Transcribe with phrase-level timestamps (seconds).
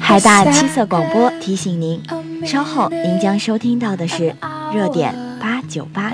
[0.00, 2.00] 海大七色广播提醒您，
[2.46, 4.34] 稍后您将收听到的是
[4.72, 6.12] 热点八九八。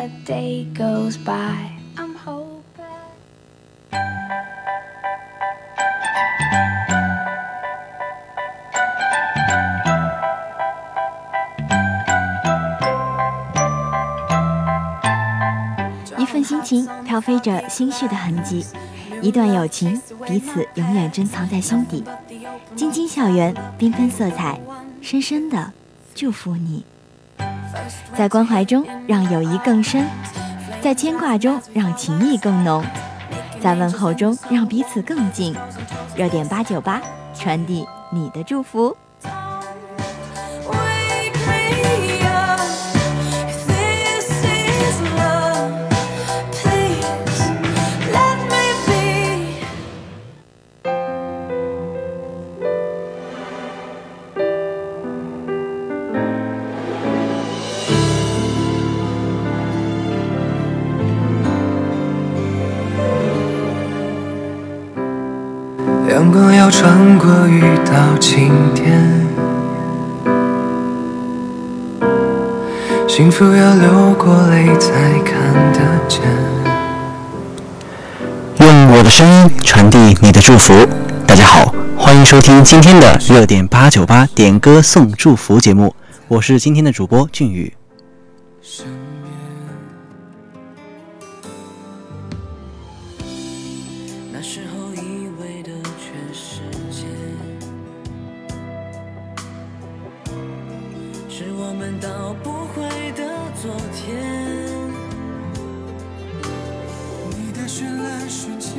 [16.19, 18.65] 一份心情飘飞着心绪的痕迹，
[19.23, 22.03] 一段友情彼此永远珍藏在心底。
[22.75, 24.61] 晶晶校园，缤纷色彩，
[25.01, 25.73] 深深的
[26.13, 26.85] 祝福你。
[28.17, 30.05] 在关怀中让友谊更深，
[30.83, 32.85] 在牵挂中让情谊更浓，
[33.61, 35.55] 在问候中让彼此更近。
[36.17, 37.01] 热点八九八，
[37.33, 38.97] 传递你的祝福。
[73.43, 76.23] 幸福要流过泪才看得见。
[78.61, 80.73] 用我的声音传递你的祝福。
[81.27, 85.93] 大家好，欢迎收听今天的热点八九八点歌送祝福节目，
[86.29, 87.75] 我是今天的主播俊宇。
[103.63, 104.19] 昨天，
[107.31, 108.73] 你的绚烂瞬间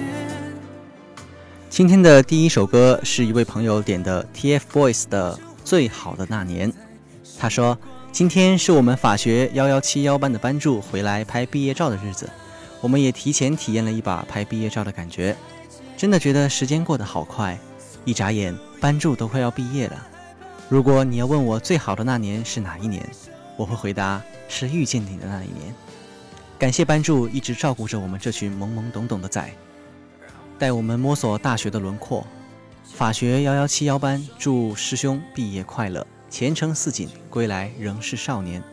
[1.69, 6.69] 今天的第一首歌是一位朋友点的 TFBOYS 的《最好的那年》。
[7.39, 7.79] 他说
[8.11, 12.29] ：“今天是我们法学幺幺七幺班的班助回来拍毕业照的日子，
[12.81, 15.33] 我们也提前体验了一把拍毕业照的感觉，
[15.95, 17.57] 真的觉得时间过得好快，
[18.03, 20.07] 一眨眼班助都快要毕业了。
[20.67, 23.01] 如果你要问我最好的那年是哪一年，
[23.55, 25.73] 我会回答是遇见你的那一年。
[26.57, 29.49] 感谢班助一直照顾着我们这群懵懵懂懂的仔。”
[30.59, 32.25] 带我们摸索大学的轮廓，
[32.83, 38.63] 法学幺幺七幺班祝师兄毕业快乐，前程似锦，归来仍是少年。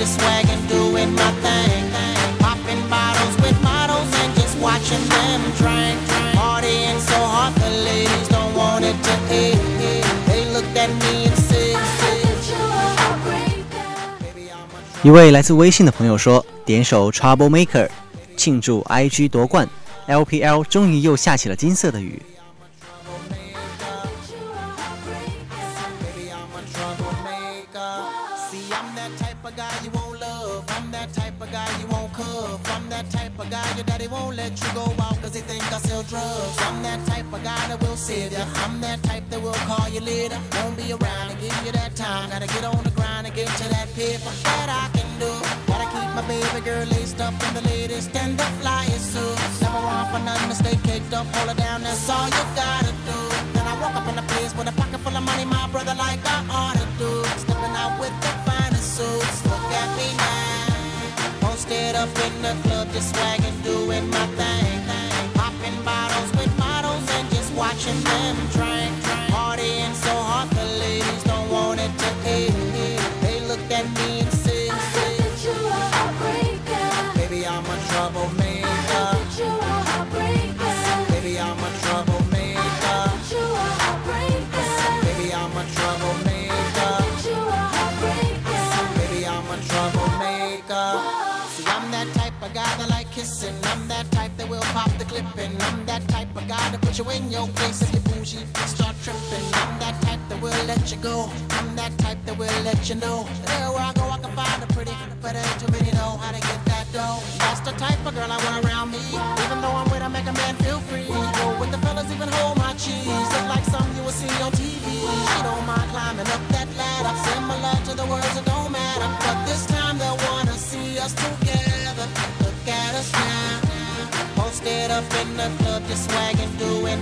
[0.00, 1.90] just swagging, doing my thing.
[2.38, 5.98] Popping bottles with models and just watching them drink.
[6.34, 9.60] Partying so hard, the ladies don't want it to end.
[10.26, 11.76] They looked at me and said,
[14.20, 17.88] Baby, I'm a 一位来自微信的朋友说：“点首 Trouble Maker，
[18.36, 19.68] 庆祝 IG 夺冠，
[20.08, 22.20] LPL 终于又下起了金色的雨。
[39.31, 40.37] That will call you later.
[40.59, 42.29] Won't be around and give you that time.
[42.29, 45.31] Gotta get on the grind and get to that paper that I can do.
[45.71, 49.61] Gotta keep my baby girl laced up in the latest and the flyest suits.
[49.63, 52.91] Never want for nothing to stay caked up, hold her down, that's all you gotta
[53.07, 53.19] do.
[53.55, 55.95] Then I walk up in the place with a pocket full of money, my brother,
[55.95, 57.11] like I ought to do.
[57.39, 61.47] Stepping out with the finest suits, look at me now.
[61.47, 64.50] Posted up in the club, just swagging, doing my thing.
[95.11, 95.61] Will clipping.
[95.61, 98.95] I'm that type of guy to put you in your place if you bougie start
[99.03, 99.45] tripping.
[99.53, 101.29] I'm that type that will let you go.
[101.51, 103.27] I'm that type that will let you know.
[103.47, 104.70] Everywhere I go, I can find a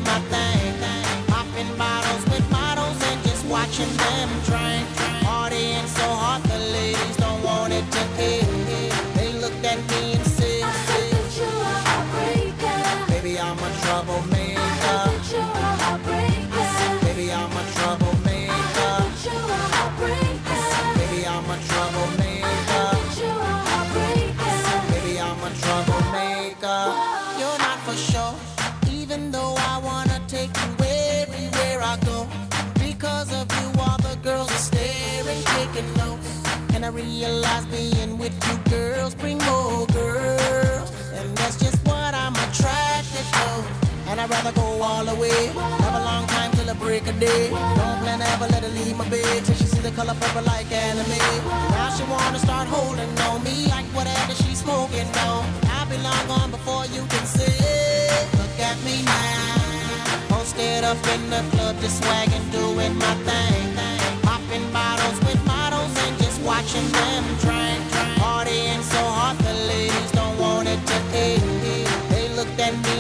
[0.04, 0.80] my thing.
[1.78, 5.09] Bottles with models and just watching them drink.
[37.02, 40.92] Realize being with you girls bring more girls.
[41.14, 43.48] And that's just what I'm attracted to.
[44.10, 45.48] And I'd rather go all the way.
[45.86, 47.50] Have a long time till the break of day.
[47.50, 50.44] Don't plan to ever let her leave my bed till she see the color purple
[50.44, 51.20] like anime.
[51.76, 55.46] Now she wanna start holding on me like whatever she's smoking on.
[55.76, 57.56] I'll be long gone before you can say,
[58.40, 60.36] look at me now.
[60.36, 63.66] Posted up in the club, just swagging, doing my thing.
[64.24, 65.69] Popping bottles with just
[66.50, 67.82] watching them drink.
[68.18, 70.98] Partying so hard, the ladies don't want it to
[71.28, 71.46] end.
[72.12, 72.99] They looked at me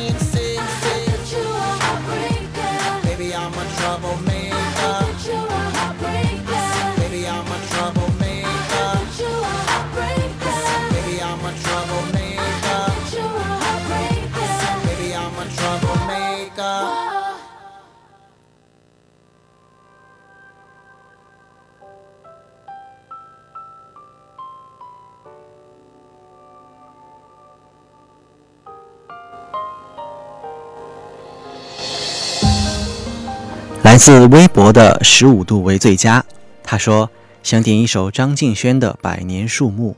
[33.99, 36.23] 自微博的十五度为最佳，
[36.63, 37.11] 他说
[37.43, 39.91] 想点一首张敬轩的《百年树木》，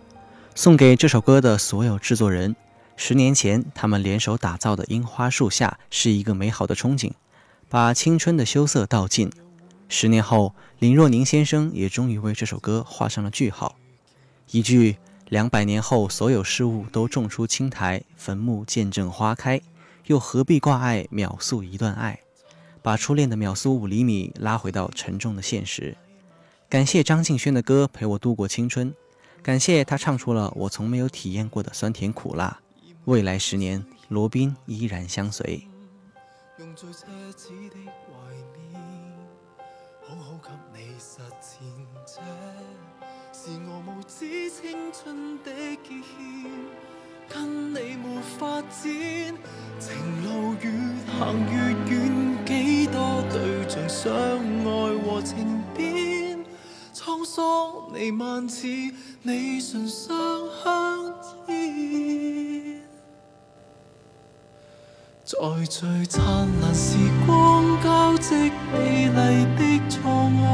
[0.55, 2.55] 送给这首歌的所有制作人。
[2.97, 7.11] 十年前，他们联手打造的樱花树下是一个美好的憧憬，
[7.69, 9.31] 把青春的羞涩道尽。
[9.87, 13.75] 十年后，林若宁先生也终于为这首歌画上了句号。
[14.49, 14.97] 一句
[15.29, 19.61] “两百年后，所有事物都种出青苔，坟墓见证花开，
[20.07, 22.19] 又何必挂碍秒速一段爱”，
[22.81, 25.95] 把初恋的秒速五厘米拉回到沉重的现实。
[26.69, 28.93] 感谢张敬轩的歌陪我度过青春，
[29.43, 32.59] 感谢他唱出了我从没有体验过的酸甜苦辣。
[33.05, 35.67] 未来十年，罗宾依然相随。
[36.59, 37.89] 用最奢侈的懷
[38.71, 38.79] 念，
[40.07, 41.59] 好好給你實踐，
[42.05, 42.21] 這
[43.33, 46.05] 是我無知青春的結欠，
[47.27, 48.69] 跟你沒發展，
[49.79, 50.69] 情路越
[51.17, 51.19] 行
[51.51, 52.30] 越遠，
[52.91, 54.69] 多對象相愛
[54.99, 56.43] 和情變，
[56.93, 58.67] 蒼搜索弥漫似
[59.21, 60.09] 你唇上
[60.63, 61.13] 香
[61.47, 62.81] 烟。
[65.23, 65.37] 在
[65.69, 66.21] 最灿
[66.61, 68.35] 烂时光交织
[68.73, 70.45] 美丽的错爱，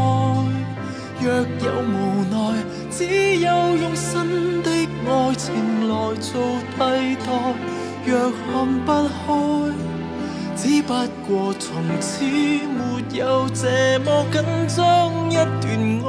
[1.20, 2.36] 若有无奈，
[2.92, 6.32] 只有用新的爱情来做
[6.76, 6.78] 替
[7.26, 7.28] 代。
[8.06, 8.46] 若看
[8.86, 9.18] 不开，
[10.68, 10.94] 只不
[11.26, 14.76] 过从此没有这么紧张
[15.32, 15.64] 一段
[16.04, 16.06] 爱，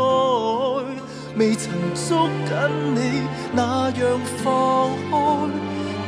[1.36, 2.50] 未曾捉紧
[2.92, 3.22] 你
[3.52, 5.14] 那样放开。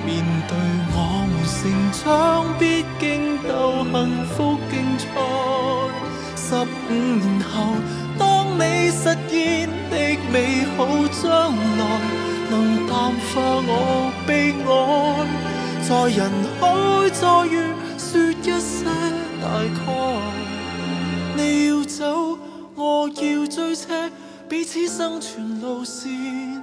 [0.05, 0.53] 面对
[0.91, 0.97] 我
[1.31, 3.95] 们成长必经斗幸
[4.35, 5.07] 福竞赛，
[6.35, 7.55] 十五年后，
[8.19, 9.95] 当你实现的
[10.33, 10.77] 美好
[11.23, 11.81] 将来，
[12.51, 13.71] 能淡化我
[14.27, 14.69] 悲哀，
[15.87, 16.19] 在人
[16.59, 16.61] 海
[17.11, 17.55] 再遇
[18.41, 18.85] 一些
[19.43, 19.79] 大概。
[21.37, 22.39] 你要走，
[22.75, 24.11] 我要追车，
[24.49, 26.63] 彼此生存路线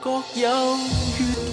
[0.00, 0.76] 各有
[1.18, 1.49] 月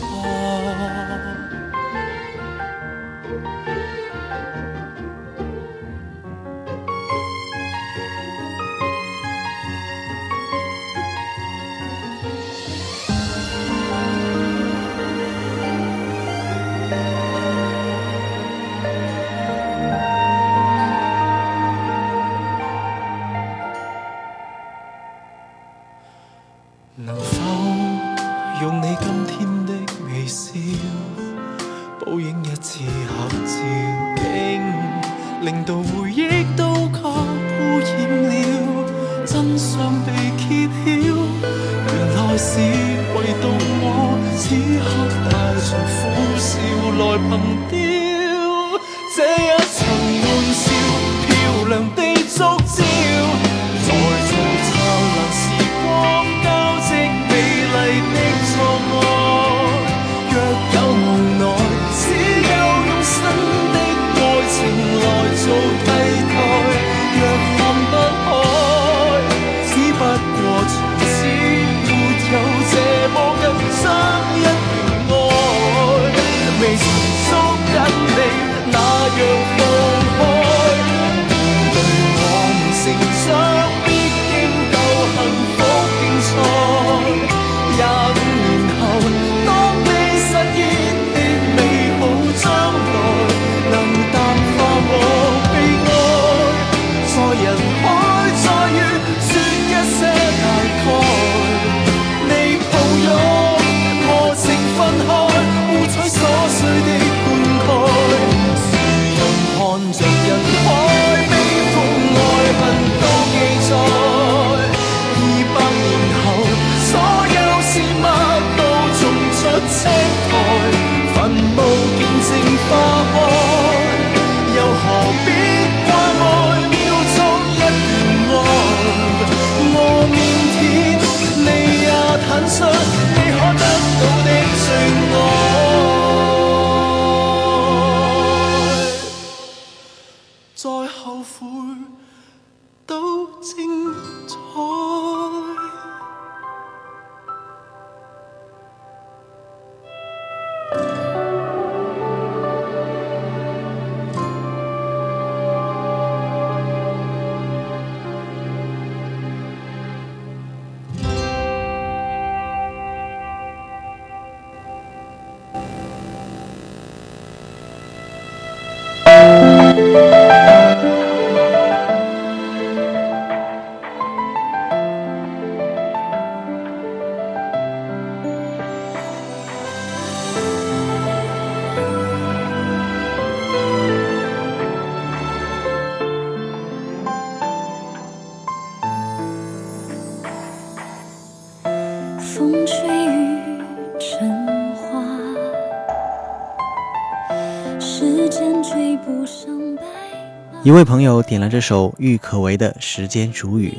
[200.68, 203.74] 一位朋友点了这首郁可唯的《时间煮雨》，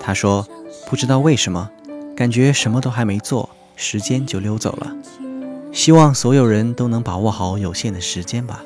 [0.00, 0.48] 他说
[0.88, 1.70] ：“不知道为什么，
[2.16, 4.90] 感觉什么都还没做，时间就溜走了。
[5.70, 8.64] 希望所有人都能把握好有限的时间吧。”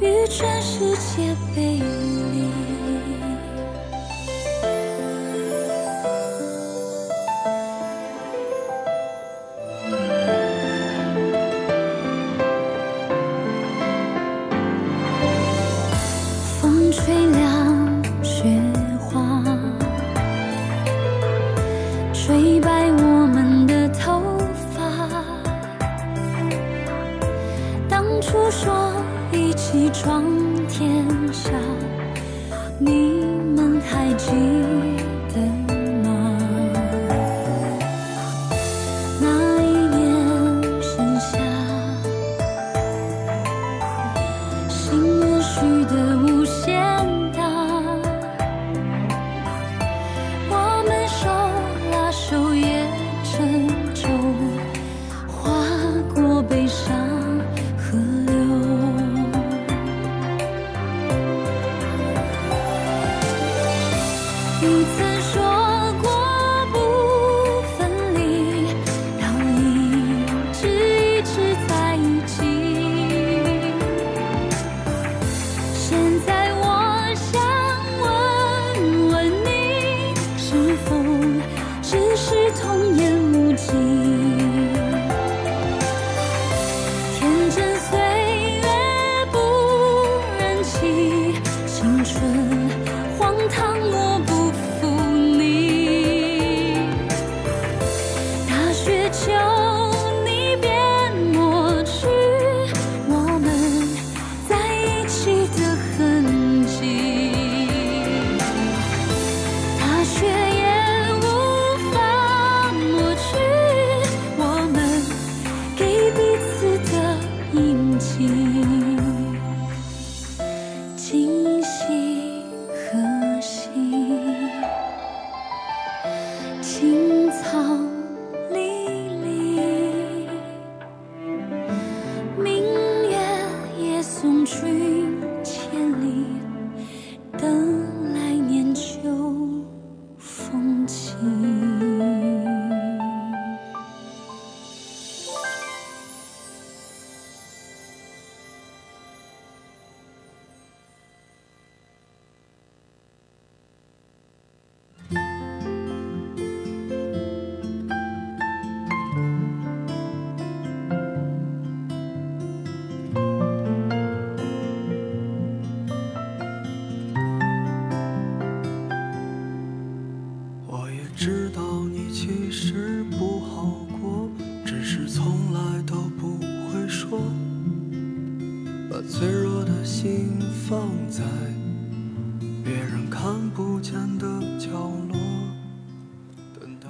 [0.00, 2.44] 与全世界背离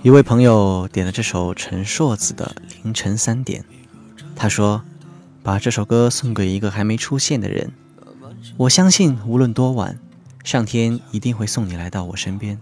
[0.06, 3.60] 一位朋友点了这首陈硕子的《凌晨三点》，
[4.36, 4.84] 他说
[5.42, 7.72] ：“把这首歌送给一个还没出现的人，
[8.56, 9.98] 我相信无论多晚，
[10.44, 12.60] 上天一定会送你来到我身边。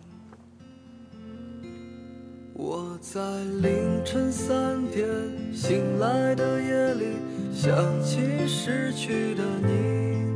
[2.55, 3.21] 我在
[3.61, 5.07] 凌晨三点
[5.55, 7.05] 醒来的夜里，
[7.53, 10.35] 想起失去的你。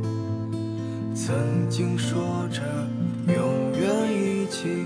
[1.15, 1.35] 曾
[1.71, 2.61] 经说着
[3.25, 4.85] 永远一起，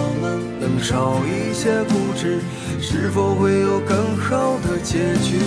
[0.79, 2.39] 少一些固执
[2.79, 5.39] 是否会有更好的结局？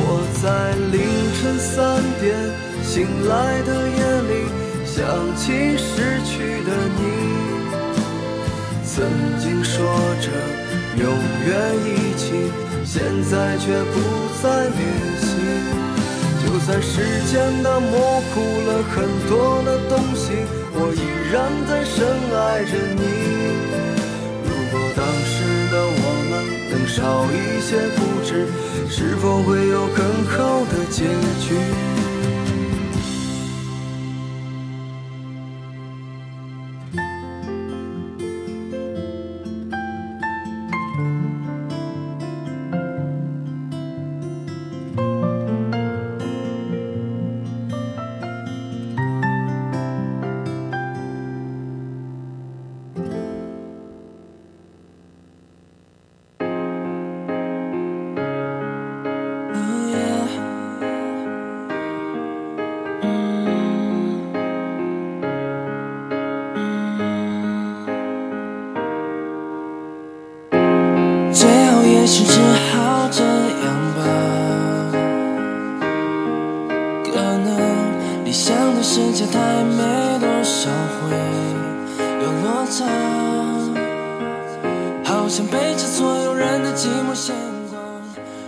[0.00, 0.96] 我在凌
[1.38, 2.36] 晨三点
[2.82, 4.32] 醒来的夜里
[4.84, 4.96] 想
[5.36, 7.00] 起失去的你。
[8.84, 9.04] 曾
[9.38, 9.76] 经说
[10.20, 10.26] 着
[10.96, 11.06] 永
[11.46, 11.48] 远
[11.84, 12.50] 一起
[12.84, 13.94] 现在却不
[14.42, 14.80] 再联
[15.20, 15.26] 系。
[16.44, 18.96] 就算时间它模糊了很
[19.28, 20.32] 多的东西
[20.72, 20.96] 我依
[21.30, 21.36] 然
[21.68, 21.96] 在深
[22.34, 23.67] 爱着你。
[26.98, 28.48] 少一些不知
[28.90, 31.04] 是否会有更好的结
[31.38, 31.97] 局？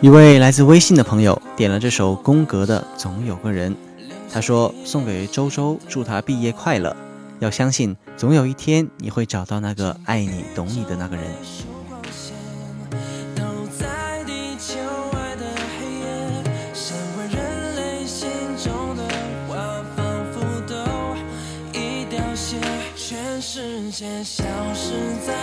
[0.02, 3.70] 一位来自微信的朋友点了这首宫格的《总有个人》，
[4.32, 6.96] 他说送给周周，祝他毕业快乐。
[7.38, 11.26] 要相信，总有一天你会找到那个爱你、懂你的那个人。
[23.42, 24.92] 世界消失
[25.26, 25.40] 在。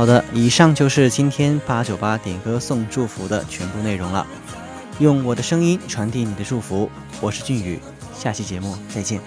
[0.00, 4.26] 好的以上就是今天八九八点歌送祝福的全部内容了。
[4.98, 7.78] 用我的声音传递你的祝福我是俊宇
[8.14, 9.20] 下期节目再见。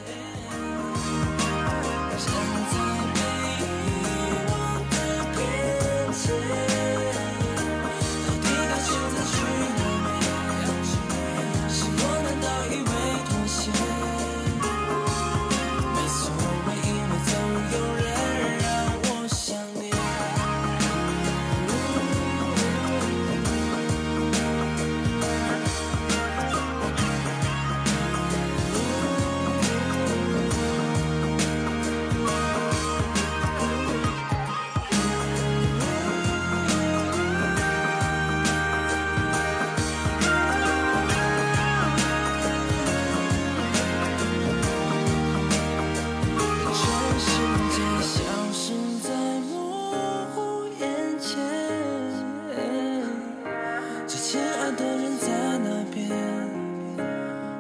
[54.34, 55.28] 亲爱的人在
[55.60, 56.10] 哪边？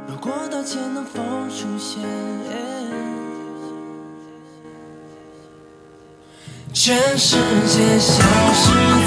[0.07, 2.01] 如果道歉能否出现？
[6.73, 9.02] 全世界消失。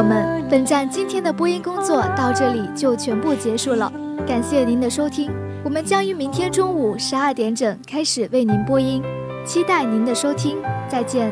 [0.00, 3.92] 友们，本站今天的播音工作到这里就全部结束了，
[4.26, 5.30] 感谢您的收听。
[5.62, 9.02] 我们将于明天中午十二点整开始为您播音，
[9.44, 10.56] 期待您的收听，
[10.88, 11.30] 再见。